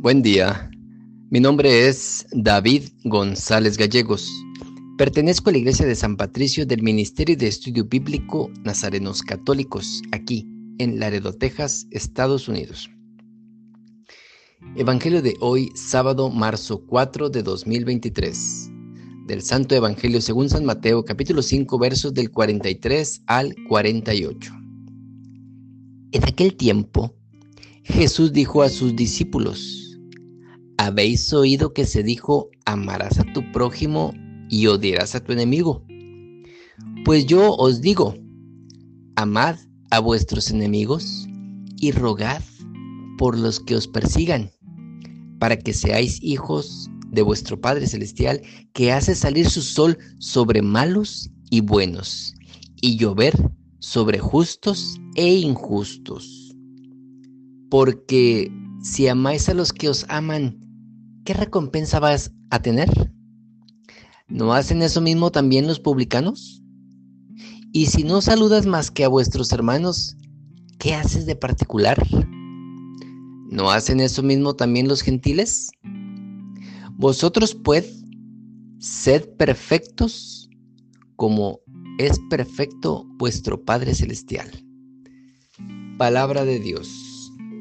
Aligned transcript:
Buen 0.00 0.22
día. 0.22 0.70
Mi 1.28 1.40
nombre 1.40 1.88
es 1.88 2.24
David 2.30 2.84
González 3.02 3.76
Gallegos. 3.76 4.30
Pertenezco 4.96 5.50
a 5.50 5.52
la 5.52 5.58
Iglesia 5.58 5.86
de 5.86 5.96
San 5.96 6.16
Patricio 6.16 6.64
del 6.64 6.84
Ministerio 6.84 7.36
de 7.36 7.48
Estudio 7.48 7.84
Bíblico 7.84 8.48
Nazarenos 8.62 9.22
Católicos, 9.22 10.00
aquí 10.12 10.46
en 10.78 11.00
Laredo, 11.00 11.32
Texas, 11.32 11.88
Estados 11.90 12.46
Unidos. 12.46 12.88
Evangelio 14.76 15.20
de 15.20 15.34
hoy, 15.40 15.72
sábado, 15.74 16.30
marzo 16.30 16.86
4 16.86 17.28
de 17.28 17.42
2023. 17.42 18.70
Del 19.26 19.42
Santo 19.42 19.74
Evangelio 19.74 20.20
según 20.20 20.48
San 20.48 20.64
Mateo, 20.64 21.04
capítulo 21.04 21.42
5, 21.42 21.76
versos 21.76 22.14
del 22.14 22.30
43 22.30 23.22
al 23.26 23.52
48. 23.68 24.52
En 26.12 26.24
aquel 26.24 26.54
tiempo, 26.54 27.16
Jesús 27.82 28.32
dijo 28.32 28.62
a 28.62 28.68
sus 28.68 28.94
discípulos, 28.94 29.87
habéis 30.78 31.32
oído 31.32 31.74
que 31.74 31.84
se 31.84 32.02
dijo, 32.02 32.48
amarás 32.64 33.18
a 33.18 33.24
tu 33.34 33.42
prójimo 33.52 34.14
y 34.48 34.68
odiarás 34.68 35.14
a 35.14 35.20
tu 35.20 35.32
enemigo. 35.32 35.84
Pues 37.04 37.26
yo 37.26 37.54
os 37.56 37.80
digo, 37.80 38.14
amad 39.16 39.56
a 39.90 39.98
vuestros 39.98 40.50
enemigos 40.50 41.26
y 41.76 41.90
rogad 41.90 42.42
por 43.18 43.36
los 43.36 43.60
que 43.60 43.74
os 43.74 43.88
persigan, 43.88 44.50
para 45.40 45.58
que 45.58 45.72
seáis 45.72 46.22
hijos 46.22 46.88
de 47.08 47.22
vuestro 47.22 47.60
Padre 47.60 47.86
Celestial, 47.86 48.40
que 48.72 48.92
hace 48.92 49.14
salir 49.14 49.50
su 49.50 49.62
sol 49.62 49.98
sobre 50.18 50.62
malos 50.62 51.30
y 51.50 51.60
buenos, 51.60 52.34
y 52.80 52.96
llover 52.96 53.34
sobre 53.80 54.20
justos 54.20 55.00
e 55.16 55.34
injustos. 55.34 56.54
Porque 57.68 58.52
si 58.82 59.08
amáis 59.08 59.48
a 59.48 59.54
los 59.54 59.72
que 59.72 59.88
os 59.88 60.06
aman, 60.08 60.67
¿qué 61.28 61.34
recompensa 61.34 62.00
vas 62.00 62.32
a 62.48 62.62
tener? 62.62 62.88
¿No 64.28 64.54
hacen 64.54 64.80
eso 64.80 65.02
mismo 65.02 65.30
también 65.30 65.66
los 65.66 65.78
publicanos? 65.78 66.62
Y 67.70 67.88
si 67.88 68.02
no 68.02 68.22
saludas 68.22 68.64
más 68.64 68.90
que 68.90 69.04
a 69.04 69.08
vuestros 69.08 69.52
hermanos, 69.52 70.16
¿qué 70.78 70.94
haces 70.94 71.26
de 71.26 71.36
particular? 71.36 72.02
¿No 73.50 73.70
hacen 73.70 74.00
eso 74.00 74.22
mismo 74.22 74.56
también 74.56 74.88
los 74.88 75.02
gentiles? 75.02 75.70
Vosotros 76.96 77.54
pues, 77.54 78.02
sed 78.78 79.28
perfectos 79.36 80.48
como 81.16 81.60
es 81.98 82.18
perfecto 82.30 83.04
vuestro 83.18 83.62
Padre 83.66 83.94
Celestial. 83.94 84.50
Palabra 85.98 86.46
de 86.46 86.58
Dios. 86.58 86.88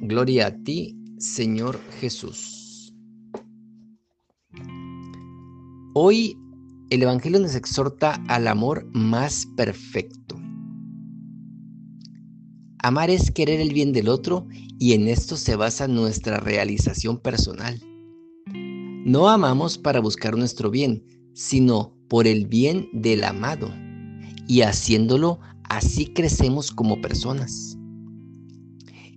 Gloria 0.00 0.48
a 0.48 0.62
ti, 0.64 0.96
Señor 1.20 1.78
Jesús. 2.00 2.51
Hoy 5.94 6.38
el 6.88 7.02
Evangelio 7.02 7.38
nos 7.38 7.54
exhorta 7.54 8.14
al 8.26 8.48
amor 8.48 8.88
más 8.94 9.44
perfecto. 9.58 10.40
Amar 12.78 13.10
es 13.10 13.30
querer 13.30 13.60
el 13.60 13.74
bien 13.74 13.92
del 13.92 14.08
otro 14.08 14.46
y 14.78 14.94
en 14.94 15.06
esto 15.06 15.36
se 15.36 15.54
basa 15.54 15.88
nuestra 15.88 16.40
realización 16.40 17.18
personal. 17.18 17.78
No 19.04 19.28
amamos 19.28 19.76
para 19.76 20.00
buscar 20.00 20.34
nuestro 20.38 20.70
bien, 20.70 21.04
sino 21.34 21.94
por 22.08 22.26
el 22.26 22.46
bien 22.46 22.88
del 22.94 23.22
amado. 23.22 23.70
Y 24.48 24.62
haciéndolo, 24.62 25.40
así 25.68 26.06
crecemos 26.06 26.72
como 26.72 27.02
personas. 27.02 27.76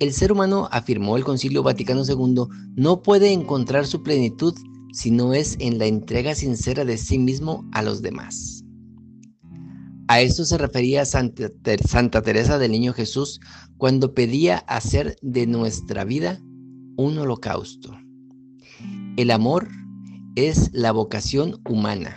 El 0.00 0.12
ser 0.12 0.32
humano, 0.32 0.68
afirmó 0.72 1.16
el 1.16 1.22
Concilio 1.22 1.62
Vaticano 1.62 2.02
II, 2.04 2.48
no 2.74 3.02
puede 3.02 3.32
encontrar 3.32 3.86
su 3.86 4.02
plenitud 4.02 4.52
si 4.96 5.10
no 5.10 5.34
es 5.34 5.56
en 5.60 5.78
la 5.78 5.84
entrega 5.84 6.34
sincera 6.34 6.86
de 6.86 6.96
sí 6.96 7.18
mismo 7.18 7.68
a 7.72 7.82
los 7.82 8.00
demás. 8.00 8.64
A 10.08 10.22
esto 10.22 10.46
se 10.46 10.56
refería 10.56 11.04
Santa, 11.04 11.50
Santa, 11.86 12.22
Teresa 12.22 12.56
del 12.56 12.72
Niño 12.72 12.94
Jesús 12.94 13.38
cuando 13.76 14.14
pedía 14.14 14.56
hacer 14.56 15.18
de 15.20 15.46
nuestra 15.46 16.04
vida 16.04 16.40
un 16.96 17.18
holocausto. 17.18 17.94
El 19.18 19.32
amor 19.32 19.68
es 20.34 20.70
la 20.72 20.92
vocación 20.92 21.60
humana. 21.68 22.16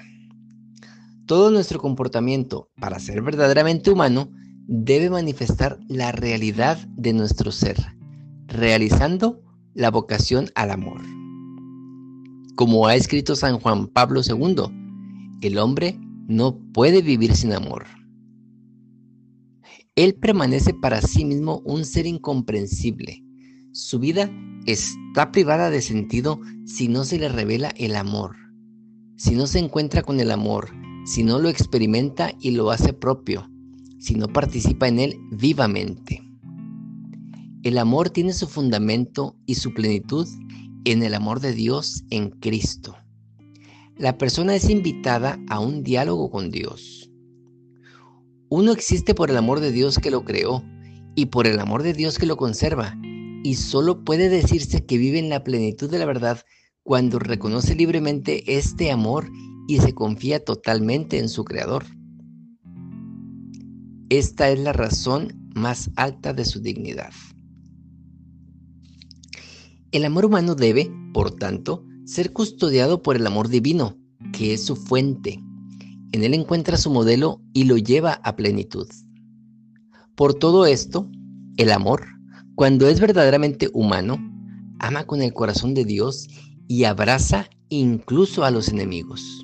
Todo 1.26 1.52
nuestro 1.52 1.82
comportamiento, 1.82 2.70
para 2.80 3.00
ser 3.00 3.22
verdaderamente 3.22 3.92
humano, 3.92 4.32
debe 4.68 5.10
manifestar 5.10 5.80
la 5.90 6.14
realidad 6.14 6.78
de 6.96 7.12
nuestro 7.12 7.52
ser, 7.52 7.76
realizando 8.48 9.44
la 9.74 9.92
vocación 9.92 10.50
al 10.56 10.72
amor. 10.72 11.02
Como 12.60 12.88
ha 12.88 12.96
escrito 12.96 13.38
San 13.38 13.58
Juan 13.62 13.88
Pablo 13.88 14.20
II, 14.20 14.64
el 15.40 15.58
hombre 15.60 15.98
no 16.28 16.60
puede 16.74 17.02
vivir 17.02 17.34
sin 17.34 17.54
amor. 17.54 17.86
Él 19.96 20.16
permanece 20.16 20.74
para 20.74 21.02
sí 21.02 21.24
mismo 21.24 21.62
un 21.64 21.86
ser 21.86 22.06
incomprensible. 22.06 23.24
Su 23.72 23.98
vida 24.00 24.30
está 24.66 25.32
privada 25.32 25.70
de 25.70 25.82
sentido 25.82 26.42
si 26.66 26.90
no 26.90 27.06
se 27.06 27.18
le 27.18 27.30
revela 27.30 27.70
el 27.78 27.96
amor, 27.96 28.36
si 29.16 29.36
no 29.36 29.48
se 29.48 29.60
encuentra 29.60 30.02
con 30.02 30.20
el 30.20 30.30
amor, 30.30 30.70
si 31.06 31.24
no 31.24 31.40
lo 31.40 31.48
experimenta 31.48 32.34
y 32.42 32.52
lo 32.52 32.72
hace 32.72 32.92
propio, 32.92 33.50
si 34.00 34.16
no 34.16 34.28
participa 34.28 34.90
en 34.90 35.00
él 35.00 35.18
vivamente. 35.32 36.22
El 37.64 37.78
amor 37.78 38.10
tiene 38.10 38.34
su 38.34 38.48
fundamento 38.48 39.38
y 39.46 39.56
su 39.56 39.74
plenitud 39.74 40.28
en 40.86 41.04
el 41.04 41.14
amor 41.14 41.40
de 41.40 41.54
Dios 41.54 42.04
en 42.10 42.30
Cristo 42.30 42.96
la 44.00 44.18
persona 44.18 44.56
es 44.56 44.70
invitada 44.70 45.38
a 45.50 45.60
un 45.60 45.84
diálogo 45.84 46.32
con 46.32 46.52
Dios. 46.52 47.12
Uno 48.48 48.72
existe 48.72 49.14
por 49.14 49.30
el 49.30 49.36
amor 49.36 49.60
de 49.60 49.74
Dios 49.74 50.00
que 50.00 50.10
lo 50.10 50.24
creó 50.24 50.64
y 51.16 51.26
por 51.26 51.48
el 51.48 51.60
amor 51.60 51.84
de 51.84 51.94
Dios 51.94 52.18
que 52.18 52.26
lo 52.26 52.38
conserva, 52.38 52.98
y 53.44 53.56
solo 53.56 54.06
puede 54.06 54.30
decirse 54.30 54.86
que 54.86 54.98
vive 54.98 55.20
en 55.20 55.28
la 55.28 55.44
plenitud 55.44 55.92
de 55.92 56.00
la 56.00 56.06
verdad 56.06 56.46
cuando 56.82 57.20
reconoce 57.20 57.76
libremente 57.76 58.56
este 58.58 58.90
amor 58.90 59.30
y 59.68 59.80
se 59.80 59.94
confía 59.94 60.46
totalmente 60.46 61.20
en 61.20 61.28
su 61.28 61.44
Creador. 61.44 61.84
Esta 64.08 64.50
es 64.50 64.60
la 64.60 64.72
razón 64.72 65.50
más 65.54 65.92
alta 65.98 66.32
de 66.32 66.46
su 66.46 66.62
dignidad. 66.62 67.12
El 69.92 70.06
amor 70.06 70.26
humano 70.26 70.54
debe, 70.54 70.92
por 71.14 71.32
tanto, 71.32 71.84
ser 72.06 72.32
custodiado 72.32 73.02
por 73.02 73.16
el 73.16 73.26
amor 73.26 73.50
divino, 73.50 73.98
que 74.34 74.54
es 74.54 74.64
su 74.64 74.76
fuente. 74.76 75.40
En 76.12 76.24
él 76.24 76.36
encuentra 76.36 76.78
su 76.78 76.92
modelo 76.92 77.42
y 77.54 77.64
lo 77.64 77.76
lleva 77.76 78.22
a 78.24 78.36
plenitud. 78.36 78.88
Por 80.16 80.36
todo 80.36 80.68
esto, 80.68 81.10
el 81.58 81.72
amor, 81.72 82.06
cuando 82.54 82.88
es 82.88 83.00
verdaderamente 83.00 83.68
humano, 83.74 84.20
ama 84.78 85.06
con 85.06 85.24
el 85.24 85.34
corazón 85.34 85.74
de 85.74 85.86
Dios 85.86 86.28
y 86.68 86.84
abraza 86.84 87.50
incluso 87.70 88.44
a 88.44 88.52
los 88.52 88.70
enemigos. 88.70 89.44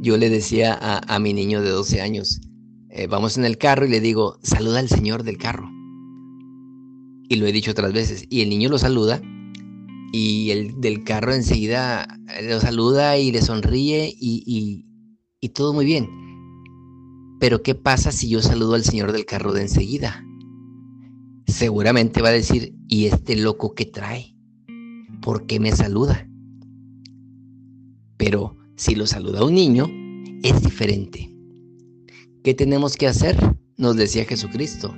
Yo 0.00 0.16
le 0.16 0.30
decía 0.30 0.74
a, 0.74 1.18
mi 1.18 1.34
niño 1.34 1.60
de 1.60 1.68
12 1.68 2.00
años, 2.00 2.40
eh, 2.88 3.08
vamos 3.08 3.36
en 3.36 3.44
el 3.44 3.58
carro 3.58 3.84
y 3.84 3.90
le 3.90 4.00
digo, 4.00 4.38
saluda 4.42 4.78
al 4.78 4.88
Señor 4.88 5.22
del 5.22 5.36
carro. 5.36 5.75
Y 7.28 7.36
lo 7.36 7.46
he 7.46 7.52
dicho 7.52 7.72
otras 7.72 7.92
veces, 7.92 8.24
y 8.28 8.42
el 8.42 8.48
niño 8.48 8.68
lo 8.68 8.78
saluda 8.78 9.20
y 10.12 10.50
el 10.50 10.80
del 10.80 11.04
carro 11.04 11.34
enseguida 11.34 12.08
lo 12.42 12.60
saluda 12.60 13.18
y 13.18 13.32
le 13.32 13.42
sonríe 13.42 14.14
y, 14.18 14.84
todo 15.54 15.72
muy 15.72 15.84
bien. 15.84 16.08
Pero 17.38 17.62
¿qué 17.62 17.74
pasa 17.74 18.12
si 18.12 18.28
yo 18.28 18.42
saludo 18.42 18.74
al 18.74 18.82
señor 18.82 19.12
del 19.12 19.24
carro 19.24 19.52
de 19.52 19.62
enseguida? 19.62 20.24
Seguramente 21.46 22.20
va 22.20 22.30
a 22.30 22.32
decir, 22.32 22.74
¿y 22.88 23.06
este 23.06 23.36
loco 23.36 23.74
qué 23.74 23.86
trae? 23.86 24.34
¿Por 25.22 25.46
qué 25.46 25.60
me 25.60 25.72
saluda? 25.72 26.28
Pero 28.16 28.56
si 28.76 28.96
lo 28.96 29.06
saluda 29.06 29.44
un 29.44 29.54
niño, 29.54 29.86
es 30.42 30.62
diferente. 30.62 31.32
¿Qué 32.42 32.52
tenemos 32.52 32.96
que 32.96 33.06
hacer? 33.06 33.36
Nos 33.76 33.96
decía 33.96 34.24
Jesucristo. 34.24 34.94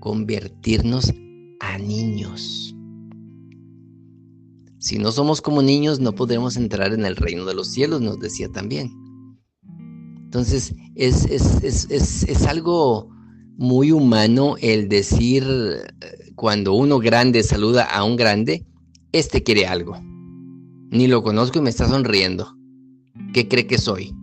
Convertirnos 0.00 1.12
a 1.60 1.78
niños. 1.78 2.74
Si 4.78 4.98
no 4.98 5.10
somos 5.10 5.40
como 5.40 5.62
niños, 5.62 5.98
no 6.00 6.14
podremos 6.14 6.56
entrar 6.56 6.92
en 6.92 7.04
el 7.04 7.16
reino 7.16 7.44
de 7.44 7.54
los 7.54 7.68
cielos, 7.72 8.00
nos 8.00 8.20
decía 8.20 8.48
también. 8.50 8.92
Entonces, 10.26 10.74
es, 10.94 11.24
es, 11.24 12.46
algo 12.46 13.08
muy 13.56 13.90
humano 13.90 14.56
el 14.60 14.88
decir 14.88 15.44
eh, 15.44 16.30
cuando 16.34 16.74
uno 16.74 16.98
grande 16.98 17.42
saluda 17.42 17.84
a 17.84 18.04
un 18.04 18.16
grande, 18.16 18.66
este 19.12 19.42
quiere 19.42 19.66
algo. 19.66 19.98
Ni 20.90 21.06
lo 21.06 21.22
conozco 21.22 21.58
y 21.58 21.62
me 21.62 21.70
está 21.70 21.88
sonriendo. 21.88 22.54
¿Qué 23.32 23.48
cree 23.48 23.66
que 23.66 23.78
soy? 23.78 24.14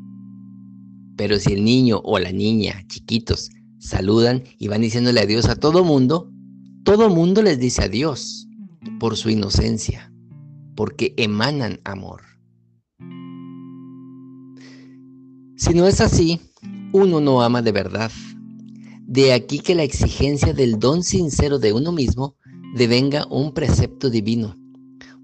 Pero 1.18 1.38
si 1.40 1.54
el 1.54 1.64
niño 1.64 2.00
o 2.04 2.20
la 2.20 2.32
niña, 2.32 2.84
chiquitos, 2.88 3.50
saludan 3.84 4.44
y 4.58 4.68
van 4.68 4.82
diciéndole 4.82 5.20
adiós 5.20 5.48
a 5.50 5.56
todo 5.56 5.84
mundo, 5.84 6.34
Todo 6.84 7.10
mundo 7.10 7.42
les 7.42 7.60
dice 7.60 7.84
adiós 7.84 8.46
por 9.00 9.16
su 9.16 9.30
inocencia, 9.30 10.12
porque 10.76 11.14
emanan 11.16 11.80
amor. 11.86 12.22
Si 15.56 15.74
no 15.74 15.88
es 15.88 16.02
así, 16.02 16.42
uno 16.92 17.22
no 17.22 17.42
ama 17.42 17.62
de 17.62 17.72
verdad. 17.72 18.12
De 19.08 19.32
aquí 19.32 19.60
que 19.60 19.76
la 19.76 19.84
exigencia 19.84 20.54
del 20.54 20.78
don 20.78 21.04
sincero 21.04 21.58
de 21.58 21.72
uno 21.72 21.94
mismo 21.94 22.36
devenga 22.76 23.26
un 23.28 23.54
precepto 23.54 24.10
divino. 24.10 24.58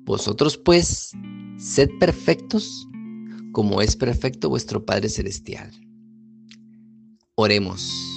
Vosotros 0.05 0.57
pues, 0.57 1.11
sed 1.57 1.89
perfectos 1.99 2.87
como 3.51 3.81
es 3.81 3.97
perfecto 3.97 4.47
vuestro 4.47 4.85
Padre 4.85 5.09
Celestial. 5.09 5.71
Oremos. 7.35 8.08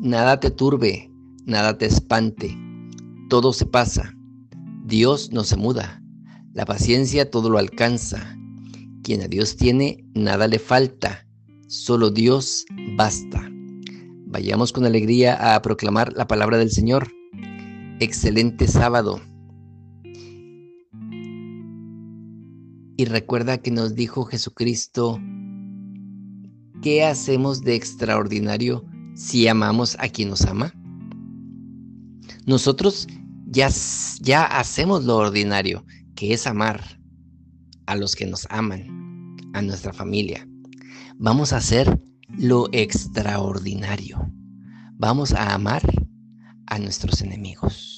Nada 0.00 0.40
te 0.40 0.50
turbe, 0.50 1.10
nada 1.44 1.78
te 1.78 1.86
espante, 1.86 2.56
todo 3.28 3.52
se 3.52 3.66
pasa. 3.66 4.14
Dios 4.84 5.30
no 5.32 5.44
se 5.44 5.56
muda, 5.56 6.02
la 6.52 6.64
paciencia 6.64 7.30
todo 7.30 7.50
lo 7.50 7.58
alcanza. 7.58 8.36
Quien 9.02 9.22
a 9.22 9.28
Dios 9.28 9.56
tiene, 9.56 10.04
nada 10.14 10.48
le 10.48 10.58
falta, 10.58 11.26
solo 11.66 12.10
Dios 12.10 12.64
basta. 12.96 13.48
Vayamos 14.26 14.72
con 14.72 14.84
alegría 14.84 15.54
a 15.54 15.60
proclamar 15.62 16.12
la 16.14 16.26
palabra 16.26 16.58
del 16.58 16.70
Señor. 16.70 17.08
Excelente 18.00 18.66
sábado. 18.66 19.20
Y 22.96 23.04
recuerda 23.04 23.58
que 23.58 23.70
nos 23.70 23.94
dijo 23.94 24.24
Jesucristo, 24.24 25.20
¿qué 26.82 27.04
hacemos 27.04 27.62
de 27.62 27.74
extraordinario 27.74 28.84
si 29.14 29.48
amamos 29.48 29.96
a 30.00 30.08
quien 30.08 30.30
nos 30.30 30.42
ama? 30.46 30.72
Nosotros 32.46 33.06
ya, 33.46 33.68
ya 34.20 34.44
hacemos 34.44 35.04
lo 35.04 35.16
ordinario, 35.16 35.84
que 36.14 36.32
es 36.32 36.46
amar 36.46 37.00
a 37.86 37.96
los 37.96 38.16
que 38.16 38.26
nos 38.26 38.46
aman, 38.50 39.36
a 39.52 39.62
nuestra 39.62 39.92
familia. 39.92 40.46
Vamos 41.18 41.52
a 41.52 41.58
hacer 41.58 42.00
lo 42.28 42.68
extraordinario. 42.72 44.32
Vamos 44.94 45.32
a 45.32 45.54
amar 45.54 45.82
a 46.66 46.78
nuestros 46.78 47.20
enemigos. 47.20 47.91